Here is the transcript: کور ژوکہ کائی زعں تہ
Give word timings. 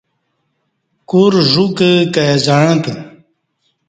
کور 1.09 1.33
ژوکہ 1.51 1.91
کائی 2.13 2.35
زعں 2.45 2.73
تہ 2.83 2.93